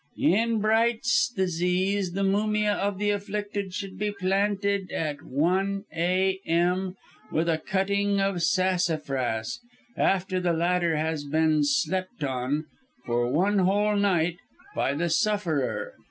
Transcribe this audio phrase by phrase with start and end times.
[0.17, 6.95] "In Bright's disease, the mumia of the afflicted should be planted at 1 a.m.,
[7.31, 9.59] with a cutting of sassafras,
[9.95, 12.65] after the latter has been slept on,
[13.05, 14.37] for one whole night,
[14.73, 15.93] by the sufferer.